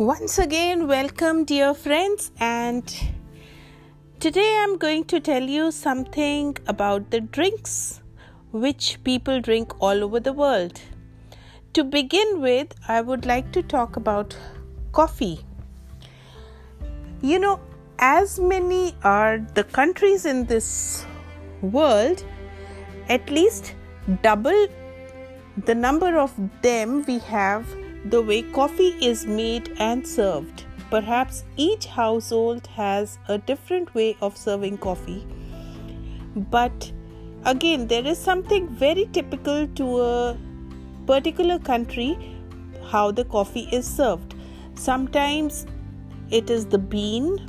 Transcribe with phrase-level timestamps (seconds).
[0.00, 2.90] Once again, welcome, dear friends, and
[4.18, 8.00] today I'm going to tell you something about the drinks
[8.50, 10.80] which people drink all over the world.
[11.74, 14.34] To begin with, I would like to talk about
[14.92, 15.40] coffee.
[17.20, 17.60] You know,
[17.98, 21.04] as many are the countries in this
[21.60, 22.24] world,
[23.10, 23.74] at least
[24.22, 24.66] double
[25.66, 27.66] the number of them we have
[28.06, 30.64] the way coffee is made and served.
[30.90, 35.26] Perhaps each household has a different way of serving coffee.
[36.34, 36.92] But
[37.44, 40.38] again, there is something very typical to a
[41.06, 42.18] particular country
[42.90, 44.34] how the coffee is served.
[44.74, 45.66] Sometimes
[46.30, 47.46] it is the bean,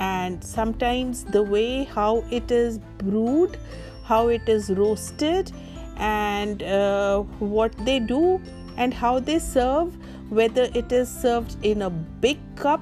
[0.00, 3.56] and sometimes the way how it is brewed,
[4.04, 5.52] how it is roasted,
[5.96, 8.40] and uh, what they do
[8.78, 9.94] and how they serve,
[10.30, 12.80] whether it is served in a big cup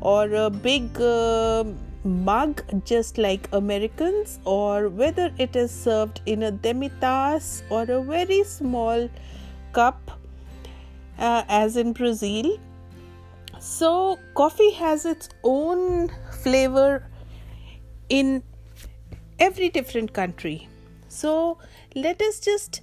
[0.00, 1.64] or a big uh,
[2.04, 8.42] mug, just like Americans, or whether it is served in a demitasse or a very
[8.42, 9.08] small
[9.72, 10.18] cup,
[11.18, 12.58] uh, as in Brazil.
[13.60, 16.10] So, coffee has its own
[16.42, 17.08] flavor
[18.08, 18.42] in
[19.38, 20.68] every different country.
[21.06, 21.58] So,
[21.94, 22.80] let us just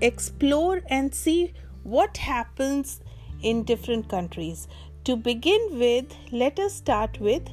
[0.00, 1.54] explore and see
[1.88, 3.00] what happens
[3.42, 4.68] in different countries.
[5.04, 7.48] To begin with, let us start with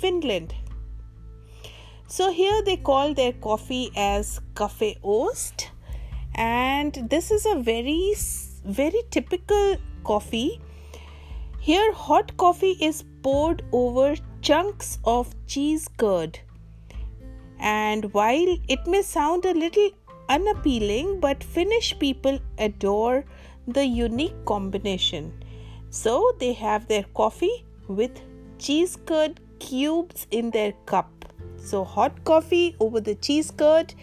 [0.00, 0.54] Finland.
[2.06, 5.70] So here they call their coffee as Cafe Ost
[6.34, 8.14] and this is a very
[8.64, 10.60] very typical coffee.
[11.60, 16.40] Here hot coffee is poured over chunks of cheese curd.
[17.58, 19.90] And while it may sound a little
[20.28, 23.24] unappealing, but Finnish people adore
[23.72, 25.32] the unique combination.
[25.90, 28.20] So they have their coffee with
[28.58, 31.10] cheese curd cubes in their cup.
[31.56, 33.94] So hot coffee over the cheese curd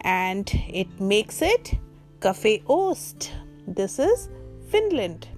[0.00, 1.74] and it makes it
[2.20, 3.32] cafe ost.
[3.66, 4.28] This is
[4.70, 5.28] Finland.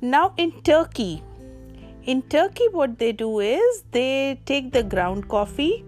[0.00, 1.22] Now in Turkey,
[2.04, 5.84] in Turkey, what they do is they take the ground coffee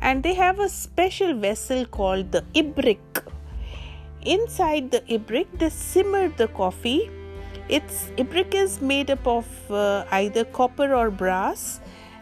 [0.00, 3.22] and they have a special vessel called the ibrik
[4.24, 7.10] inside the ibrik they simmer the coffee.
[7.68, 11.80] Its ibrik is made up of uh, either copper or brass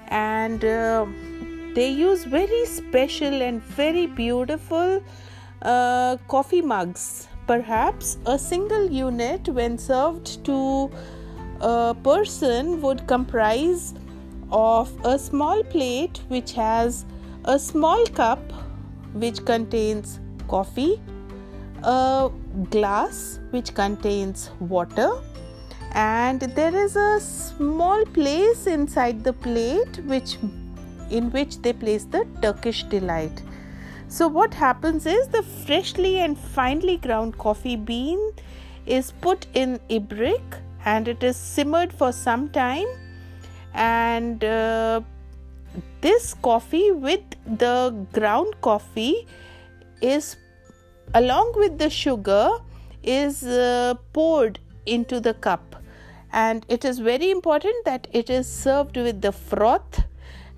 [0.09, 1.06] and uh,
[1.75, 5.03] they use very special and very beautiful
[5.62, 7.28] uh, coffee mugs.
[7.47, 10.91] Perhaps a single unit when served to
[11.60, 13.94] a person would comprise
[14.50, 17.05] of a small plate which has
[17.44, 18.41] a small cup
[19.15, 21.00] which contains coffee
[21.82, 22.30] a
[22.70, 25.10] glass which contains water
[25.92, 30.36] and there is a small place inside the plate which
[31.10, 33.42] in which they place the turkish delight.
[34.08, 38.32] So what happens is the freshly and finely ground coffee bean
[38.86, 40.42] is put in a brick
[40.84, 42.86] and it is simmered for some time
[43.74, 45.00] and uh,
[46.00, 49.26] this coffee with the ground coffee
[50.00, 50.36] is
[51.15, 52.50] along with the sugar
[53.03, 55.76] is uh, poured into the cup.
[56.32, 60.04] And it is very important that it is served with the froth.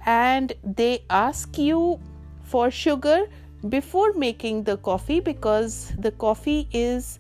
[0.05, 2.01] And they ask you
[2.43, 3.27] for sugar
[3.69, 7.19] before making the coffee because the coffee is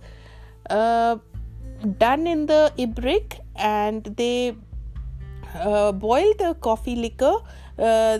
[0.68, 1.16] uh,
[1.98, 4.56] done in the ibrik and they
[5.54, 7.36] uh, boil the coffee liquor
[7.78, 8.18] uh,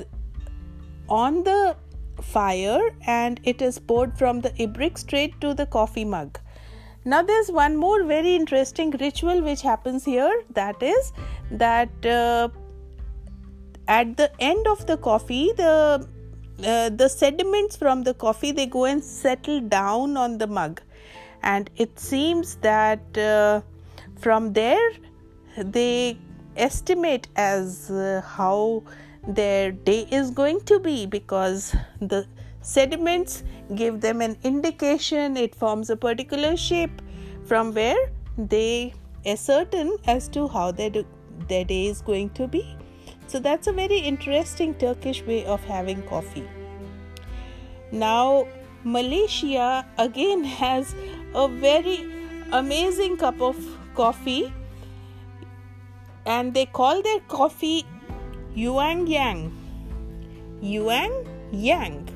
[1.09, 1.77] on the
[2.22, 6.38] fire and it is poured from the ibrik straight to the coffee mug.
[7.05, 11.12] Now, there's one more very interesting ritual which happens here that is
[11.50, 12.49] that uh,
[13.88, 16.06] at the end of the coffee, the
[16.65, 20.81] uh, the sediments from the coffee they go and settle down on the mug,
[21.43, 23.61] and it seems that uh,
[24.20, 24.93] from there
[25.58, 26.17] they
[26.56, 28.85] estimate as uh, how
[29.27, 32.27] their day is going to be because the
[32.61, 35.37] sediments give them an indication.
[35.37, 37.03] It forms a particular shape
[37.45, 38.95] from where they
[39.27, 40.91] ascertain as to how their,
[41.49, 42.77] their day is going to be.
[43.27, 46.49] So that's a very interesting turkish way of having coffee.
[47.91, 48.47] Now
[48.85, 50.95] malaysia again has
[51.35, 52.05] a very
[52.53, 53.57] amazing cup of
[53.95, 54.53] coffee
[56.27, 57.85] and they call their coffee
[58.54, 59.50] Yuan Yang.
[60.60, 61.10] Yuan
[61.52, 62.08] Yang.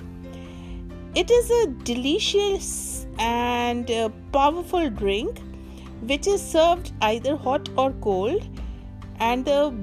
[1.15, 5.41] It is a delicious and uh, powerful drink
[6.03, 8.47] which is served either hot or cold.
[9.19, 9.75] And the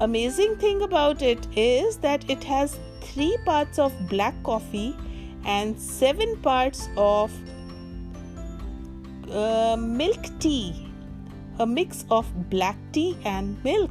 [0.00, 4.94] amazing thing about it is that it has three parts of black coffee
[5.46, 7.32] and seven parts of
[9.30, 10.92] uh, milk tea,
[11.58, 13.90] a mix of black tea and milk.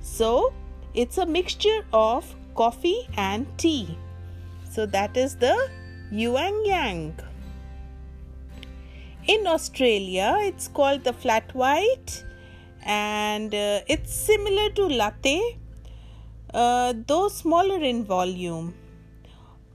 [0.00, 0.52] So
[0.94, 3.98] it's a mixture of coffee and tea.
[4.70, 5.70] So that is the
[6.10, 7.18] Yuan Yang.
[9.26, 12.24] In Australia, it's called the flat white
[12.84, 15.58] and uh, it's similar to latte,
[16.52, 18.74] uh, though smaller in volume.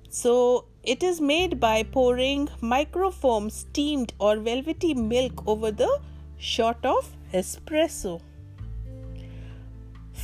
[0.10, 6.00] So it is made by pouring microfoam steamed or velvety milk over the
[6.38, 8.22] shot of espresso.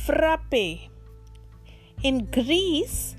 [0.04, 0.90] Frappe.
[2.02, 3.16] In Greece,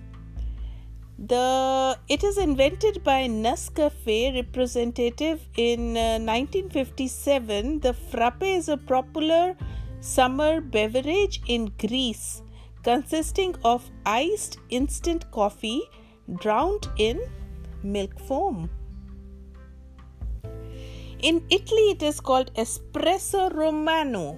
[1.17, 7.79] the it is invented by Nescafe representative in uh, 1957.
[7.79, 9.55] The frappe is a popular
[9.99, 12.43] summer beverage in Greece
[12.83, 15.81] consisting of iced instant coffee
[16.39, 17.19] drowned in
[17.81, 18.69] milk foam.
[21.17, 24.37] In Italy, it is called espresso romano.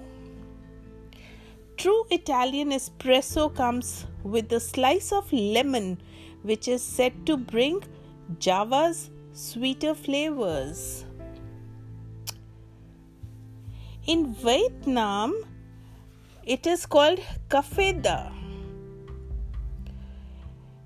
[1.78, 6.00] True Italian espresso comes with a slice of lemon
[6.42, 7.84] which is said to bring
[8.40, 11.04] Java's sweeter flavors.
[14.08, 15.36] In Vietnam,
[16.44, 18.32] it is called cafeda.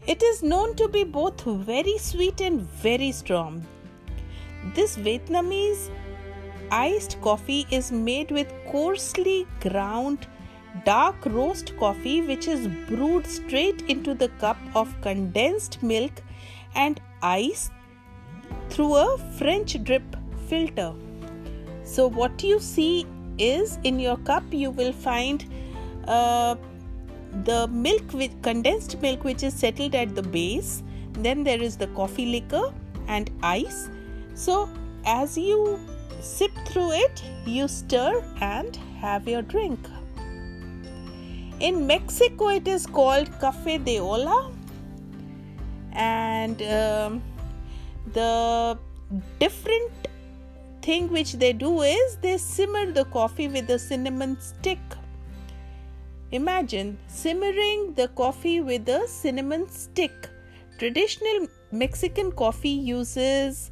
[0.07, 3.65] It is known to be both very sweet and very strong.
[4.75, 5.89] This Vietnamese
[6.71, 10.27] iced coffee is made with coarsely ground
[10.85, 16.23] dark roast coffee which is brewed straight into the cup of condensed milk
[16.75, 17.71] and ice
[18.71, 20.17] through a French drip
[20.49, 20.93] filter.
[21.85, 23.07] So, what you see
[23.39, 25.45] is in your cup, you will find
[26.07, 26.57] uh,
[27.45, 30.83] the milk with condensed milk which is settled at the base,
[31.13, 32.73] then there is the coffee liquor
[33.09, 33.89] and ice.
[34.35, 34.69] So,
[35.05, 35.79] as you
[36.21, 39.79] sip through it, you stir and have your drink.
[41.63, 44.51] In Mexico, it is called Cafe de Olla,
[45.93, 47.23] and um,
[48.13, 48.77] the
[49.39, 49.93] different
[50.83, 54.81] thing which they do is they simmer the coffee with a cinnamon stick.
[56.33, 60.31] Imagine simmering the coffee with a cinnamon stick.
[60.79, 63.71] Traditional Mexican coffee uses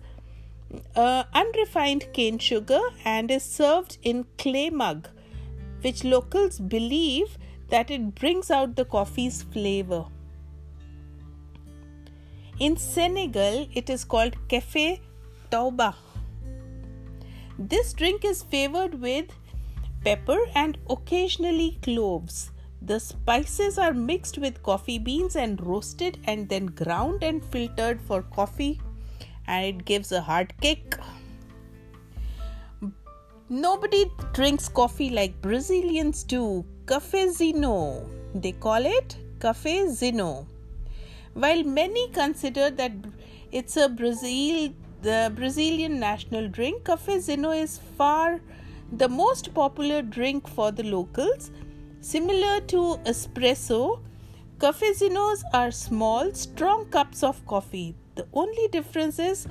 [0.95, 5.09] uh, unrefined cane sugar and is served in clay mug,
[5.81, 7.37] which locals believe
[7.71, 10.05] that it brings out the coffee's flavor.
[12.59, 15.01] In Senegal, it is called Cafe
[15.51, 15.95] Touba.
[17.59, 19.27] This drink is flavored with
[20.05, 22.51] pepper and occasionally cloves.
[22.83, 28.23] The spices are mixed with coffee beans and roasted and then ground and filtered for
[28.23, 28.81] coffee,
[29.47, 30.99] and it gives a hard kick.
[33.51, 36.65] Nobody drinks coffee like Brazilians do.
[36.91, 38.05] Cafezinho.
[38.35, 40.45] They call it cafezinho.
[41.35, 42.91] While many consider that
[43.53, 48.41] it's a Brazil the Brazilian national drink, cafezinho is far
[48.91, 51.53] the most popular drink for the locals.
[52.01, 54.01] Similar to espresso,
[54.59, 57.95] cafezinhos are small, strong cups of coffee.
[58.17, 59.47] The only difference is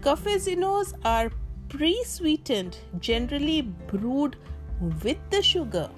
[0.00, 1.32] cafezinhos are
[1.68, 4.36] pre sweetened, generally brewed
[5.02, 5.90] with the sugar.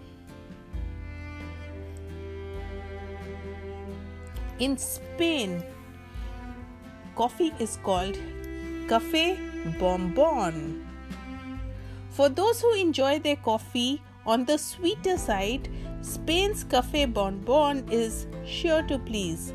[4.59, 5.63] In Spain,
[7.15, 8.17] coffee is called
[8.89, 9.37] Cafe
[9.79, 10.83] Bombon.
[12.09, 15.69] For those who enjoy their coffee on the sweeter side,
[16.01, 19.53] Spain's Cafe Bombon is sure to please.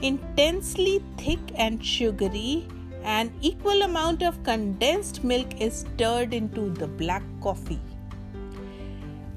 [0.00, 2.66] Intensely thick and sugary,
[3.04, 7.80] an equal amount of condensed milk is stirred into the black coffee.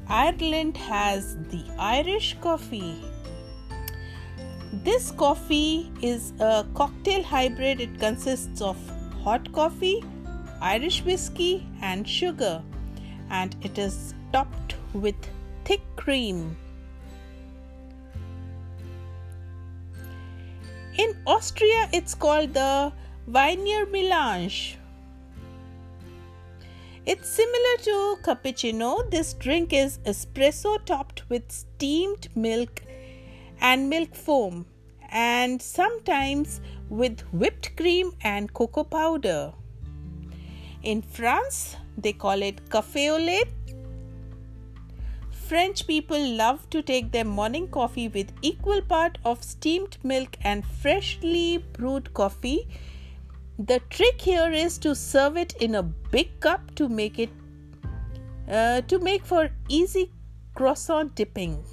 [0.07, 3.03] Ireland has the Irish coffee.
[4.83, 7.79] This coffee is a cocktail hybrid.
[7.79, 8.77] It consists of
[9.23, 10.03] hot coffee,
[10.61, 12.61] Irish whiskey, and sugar,
[13.29, 15.15] and it is topped with
[15.63, 16.57] thick cream.
[20.97, 22.91] In Austria, it's called the
[23.27, 24.77] Wiener Melange.
[27.05, 29.09] It's similar to cappuccino.
[29.09, 32.81] This drink is espresso topped with steamed milk
[33.61, 34.65] and milk foam,
[35.09, 39.53] and sometimes with whipped cream and cocoa powder.
[40.83, 43.47] In France, they call it cafe au lait.
[45.31, 50.65] French people love to take their morning coffee with equal part of steamed milk and
[50.65, 52.67] freshly brewed coffee.
[53.59, 57.29] The trick here is to serve it in a big cup to make it
[58.49, 60.11] uh, to make for easy
[60.55, 61.63] croissant dipping.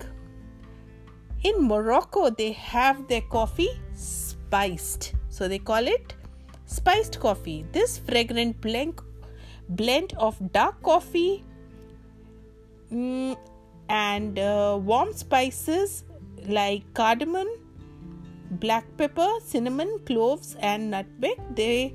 [1.44, 6.14] In Morocco, they have their coffee spiced, so they call it
[6.66, 7.64] spiced coffee.
[7.72, 9.00] This fragrant blend,
[9.68, 11.44] blend of dark coffee
[12.92, 13.36] mm,
[13.88, 16.04] and uh, warm spices
[16.46, 17.48] like cardamom,
[18.50, 21.40] black pepper, cinnamon, cloves, and nutmeg.
[21.56, 21.94] They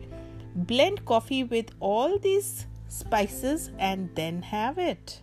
[0.55, 5.21] blend coffee with all these spices and then have it.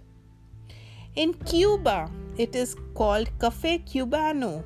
[1.15, 4.65] In Cuba, it is called Cafe Cubano.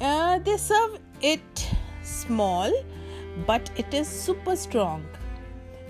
[0.00, 1.68] Uh, they serve it
[2.02, 2.72] small,
[3.46, 5.04] but it is super strong.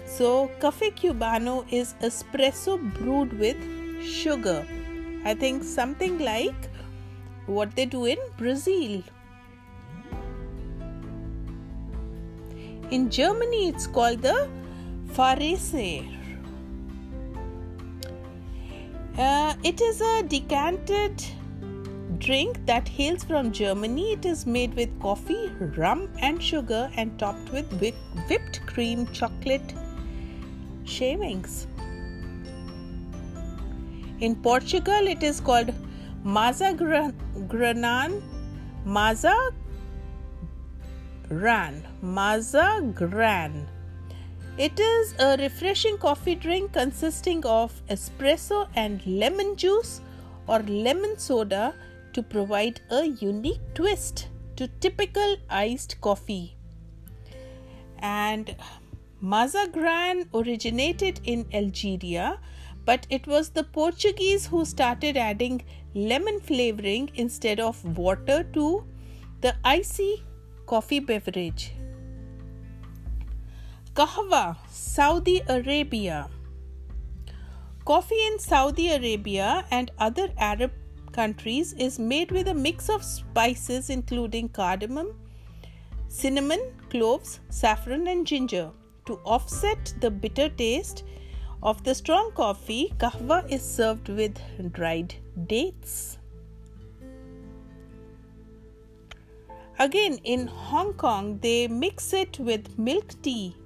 [0.05, 3.57] So, Cafe Cubano is espresso brewed with
[4.05, 4.67] sugar.
[5.25, 6.69] I think something like
[7.47, 9.03] what they do in Brazil.
[12.91, 14.49] In Germany, it's called the
[15.13, 16.20] Farese.
[19.21, 21.23] Uh, it is a decanted
[22.17, 24.13] drink that hails from Germany.
[24.13, 27.71] It is made with coffee, rum, and sugar and topped with
[28.31, 29.75] whipped cream, chocolate
[30.85, 31.67] shavings.
[34.21, 35.75] In Portugal, it is called
[36.25, 38.23] Maza Granan.
[38.87, 39.37] Maza
[41.29, 41.87] Gran.
[42.03, 43.67] Mazagran.
[44.59, 50.01] It is a refreshing coffee drink consisting of espresso and lemon juice
[50.47, 51.75] or lemon soda
[52.13, 56.57] to provide a unique twist to typical iced coffee.
[58.01, 58.57] And
[59.23, 62.39] Mazagran originated in Algeria,
[62.85, 65.63] but it was the Portuguese who started adding
[65.95, 68.85] lemon flavoring instead of water to
[69.41, 70.23] the icy
[70.67, 71.73] coffee beverage.
[74.01, 76.31] Kahwa, Saudi Arabia.
[77.85, 80.73] Coffee in Saudi Arabia and other Arab
[81.13, 85.13] countries is made with a mix of spices including cardamom,
[86.09, 88.71] cinnamon, cloves, saffron, and ginger.
[89.05, 91.05] To offset the bitter taste
[91.63, 94.41] of the strong coffee, kahwa is served with
[94.73, 95.15] dried
[95.47, 96.17] dates.
[99.79, 103.57] Again, in Hong Kong, they mix it with milk tea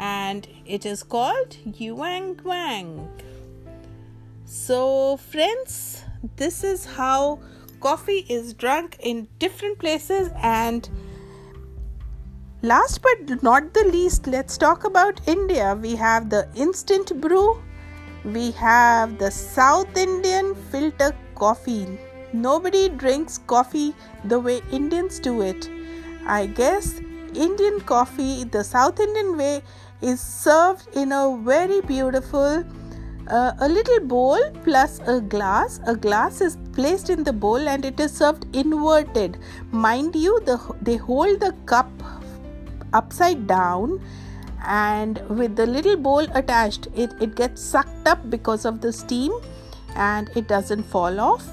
[0.00, 3.08] and it is called Ylang Wang.
[4.46, 6.04] So, friends,
[6.36, 7.40] this is how
[7.80, 10.30] coffee is drunk in different places.
[10.42, 10.88] And
[12.62, 15.78] last but not the least, let's talk about India.
[15.80, 17.62] We have the instant brew,
[18.24, 21.98] we have the South Indian filter coffee.
[22.32, 25.68] Nobody drinks coffee the way Indians do it.
[26.26, 27.00] I guess
[27.34, 29.62] Indian coffee, the South Indian way,
[30.02, 32.64] is served in a very beautiful
[33.30, 35.80] uh, a little bowl plus a glass.
[35.86, 39.38] A glass is placed in the bowl and it is served inverted.
[39.70, 41.90] Mind you the, they hold the cup
[42.92, 44.00] upside down
[44.66, 49.32] and with the little bowl attached it, it gets sucked up because of the steam
[49.94, 51.46] and it doesn't fall off.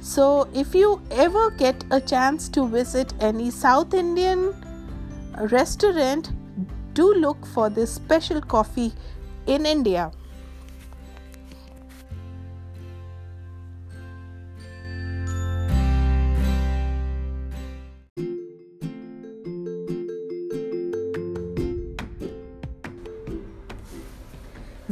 [0.00, 4.54] So if you ever get a chance to visit any south indian
[5.50, 6.30] restaurant
[6.98, 8.92] do look for this special coffee
[9.46, 10.10] in India.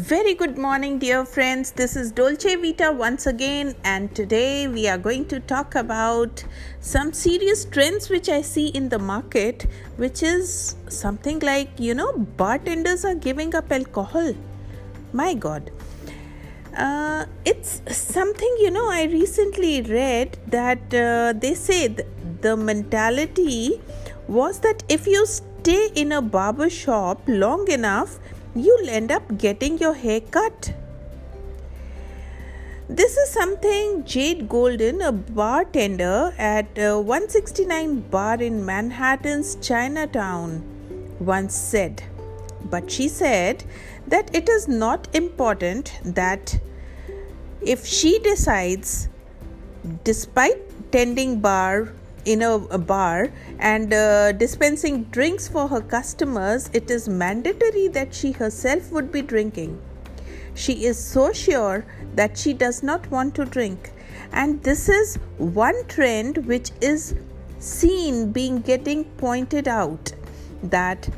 [0.09, 1.73] Very good morning, dear friends.
[1.73, 6.45] This is Dolce Vita once again, and today we are going to talk about
[6.79, 12.13] some serious trends which I see in the market, which is something like you know,
[12.43, 14.33] bartenders are giving up alcohol.
[15.13, 15.73] My God.
[16.77, 18.89] Uh, it's something you know.
[18.89, 21.89] I recently read that uh, they say
[22.43, 23.81] the mentality
[24.29, 28.21] was that if you stay in a barber shop long enough,
[28.57, 30.73] you'll end up getting your hair cut.
[32.89, 40.63] This is something Jade Golden, a bartender at uh, 169 bar in Manhattan's Chinatown,
[41.19, 42.03] once said.
[42.65, 43.65] But she said
[44.07, 46.59] that it is not important that
[47.61, 49.09] if she decides,
[50.05, 51.93] despite tending bar
[52.27, 58.33] in a, bar and uh, dispensing drinks for her customers, it is mandatory that she
[58.33, 59.81] herself would be drinking.
[60.55, 63.93] She is so sure that she does not want to drink.
[64.33, 67.15] And this is one trend which is
[67.59, 70.13] seen being getting pointed out
[70.63, 71.09] that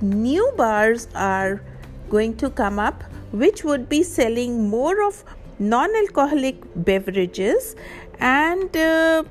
[0.00, 1.62] new bars are
[2.10, 5.24] going to come up which would be selling more of
[5.58, 7.74] non alcoholic beverages
[8.18, 9.22] and uh,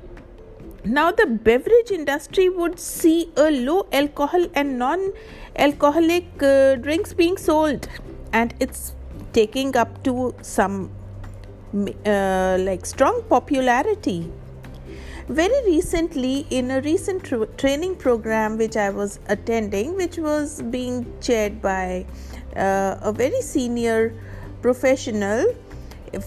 [0.84, 5.12] now the beverage industry would see a low alcohol and non
[5.56, 7.88] alcoholic uh, drinks being sold
[8.32, 8.94] and it's
[9.32, 10.90] taking up to some
[12.04, 14.30] uh, like strong popularity.
[15.28, 21.06] Very recently in a recent tra- training program which i was attending which was being
[21.20, 22.04] chaired by
[22.56, 24.12] uh, a very senior
[24.60, 25.54] professional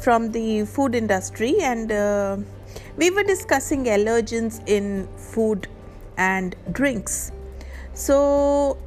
[0.02, 2.38] from the food industry and uh,
[2.98, 5.68] we were discussing allergens in food
[6.18, 7.32] and drinks.
[7.94, 8.78] So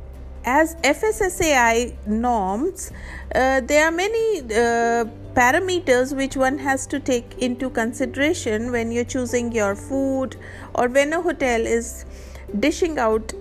[0.45, 2.93] as fssai norms
[3.35, 5.05] uh, there are many uh,
[5.39, 10.37] parameters which one has to take into consideration when you're choosing your food
[10.75, 12.05] or when a hotel is
[12.61, 13.33] dishing out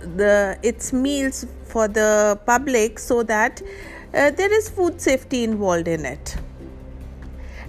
[0.00, 3.62] the its meals for the public so that
[4.14, 6.36] uh, there is food safety involved in it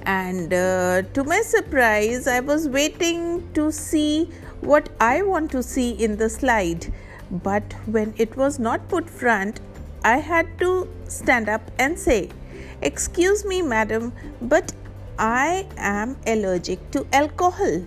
[0.05, 4.29] and uh, to my surprise i was waiting to see
[4.61, 6.93] what i want to see in the slide.
[7.31, 9.59] But when it was not put front
[10.03, 12.29] i had to stand up and say
[12.81, 14.73] excuse me madam but
[15.17, 17.81] i am allergic to alcohol.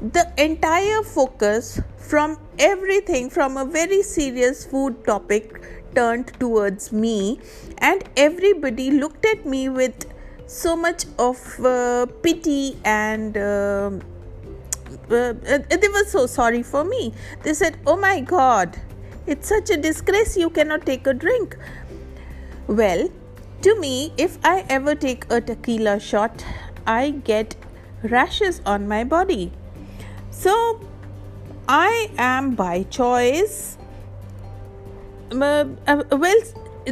[0.00, 5.60] The entire focus from everything from a very serious food topic
[5.94, 7.40] turned towards me
[7.78, 10.06] and everybody looked at me with
[10.46, 13.90] so much of uh, pity and uh,
[15.10, 15.32] uh,
[15.82, 17.12] they were so sorry for me
[17.42, 18.80] they said oh my god
[19.26, 21.56] it's such a disgrace you cannot take a drink
[22.66, 23.08] well
[23.60, 26.44] to me if i ever take a tequila shot
[26.86, 27.56] i get
[28.02, 29.52] rashes on my body
[30.30, 30.80] so
[31.68, 33.76] I am by choice.
[35.32, 36.36] Uh, uh, well,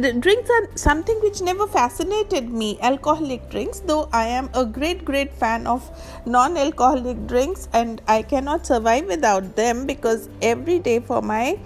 [0.01, 5.33] drinks are something which never fascinated me alcoholic drinks though i am a great great
[5.33, 5.89] fan of
[6.25, 11.57] non alcoholic drinks and i cannot survive without them because every day for my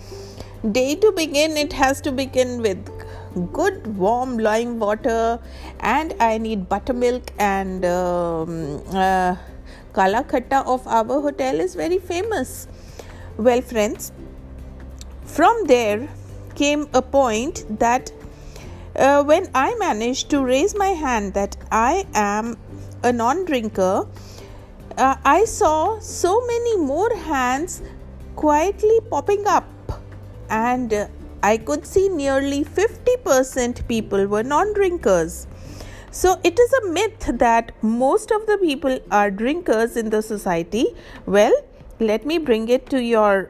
[0.72, 5.40] day to begin it has to begin with good warm lime water
[5.80, 9.36] and i need buttermilk and um, uh,
[9.94, 12.68] kala khatta of our hotel is very famous.
[13.38, 14.12] Well, friends,
[15.26, 16.08] from there
[16.56, 18.12] came a point that
[19.00, 22.58] uh, when I managed to raise my hand that I am
[23.04, 24.08] a non drinker,
[24.98, 27.82] uh, I saw so many more hands
[28.36, 29.68] quietly popping up,
[30.50, 31.08] and uh,
[31.42, 35.48] I could see nearly 50% people were non drinkers.
[36.12, 40.88] So, it is a myth that most of the people are drinkers in the society.
[41.26, 41.54] Well,
[42.00, 43.50] let me bring it to your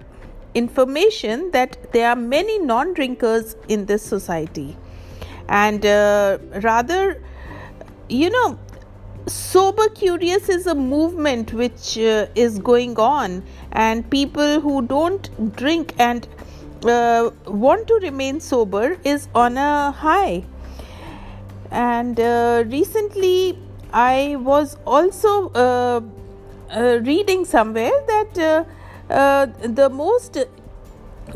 [0.53, 4.77] information that there are many non drinkers in this society.
[5.49, 7.21] And uh, rather,
[8.07, 8.59] you know,
[9.25, 15.93] sober curious is a movement which uh, is going on, and people who don't drink
[15.97, 16.27] and
[16.85, 20.45] uh, want to remain sober is on a high.
[21.71, 23.59] And uh, recently,
[23.91, 26.01] I was also uh,
[26.71, 28.67] uh, reading somewhere that
[29.09, 30.37] uh, the most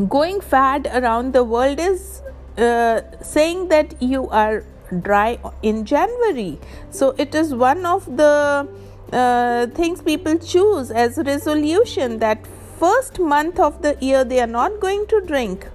[0.08, 2.23] going fad around the world is
[2.58, 4.64] uh, saying that you are
[5.02, 6.60] dry in January.
[6.92, 8.68] So it is one of the
[9.12, 12.46] uh, things people choose as resolution that
[12.80, 15.68] first month of the year they are not going to drink.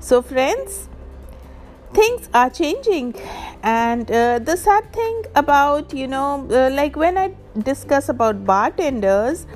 [0.00, 0.88] So, friends,
[1.92, 3.14] things are changing
[3.62, 7.32] and uh, the sad thing about you know uh, like when i
[7.68, 9.46] discuss about bartenders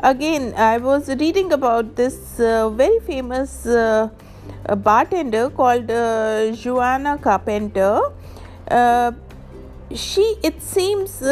[0.00, 3.66] again i was reading about this uh, very famous
[4.68, 8.00] uh, bartender called uh, joanna carpenter
[8.70, 9.12] uh,
[9.94, 11.22] she it seems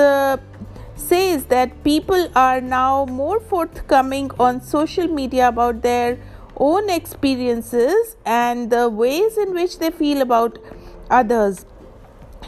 [1.02, 6.18] says that people are now more forthcoming on social media about their
[6.56, 10.58] own experiences and the ways in which they feel about
[11.10, 11.66] others.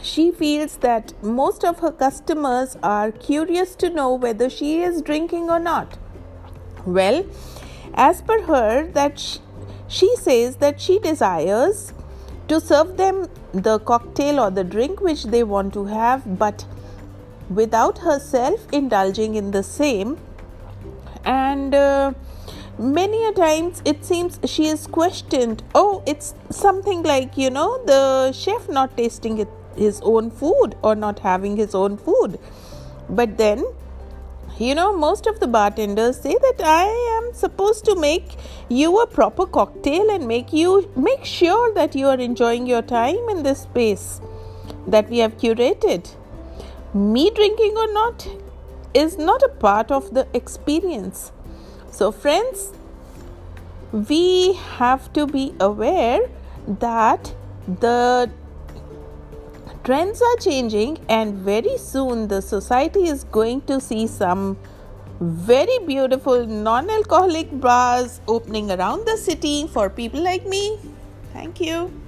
[0.01, 5.49] She feels that most of her customers are curious to know whether she is drinking
[5.49, 5.97] or not.
[6.85, 7.25] Well,
[7.93, 9.39] as per her, that she,
[9.87, 11.93] she says that she desires
[12.47, 16.65] to serve them the cocktail or the drink which they want to have, but
[17.49, 20.17] without herself indulging in the same.
[21.23, 22.13] And uh,
[22.77, 28.33] many a times it seems she is questioned oh it's something like you know the
[28.33, 32.39] chef not tasting it, his own food or not having his own food.
[33.09, 33.65] But then
[34.57, 36.85] you know most of the bartenders say that i
[37.17, 38.37] am supposed to make
[38.69, 43.29] you a proper cocktail and make you make sure that you are enjoying your time
[43.29, 44.21] in this space
[44.87, 46.15] that we have curated.
[46.93, 48.27] Me drinking or not
[48.93, 51.31] is not a part of the experience.
[51.91, 52.71] So friends
[53.91, 56.29] we have to be aware
[56.67, 57.33] that
[57.67, 58.29] the
[59.85, 64.57] trends are changing and very soon the society is going to see some
[65.19, 70.79] very beautiful non-alcoholic bars opening around the city for people like me.
[71.33, 72.04] Thank you